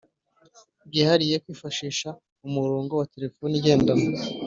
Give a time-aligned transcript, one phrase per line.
[0.87, 2.09] byihariye kwifashisha
[2.47, 4.09] umurongo wa telefoni igendanwa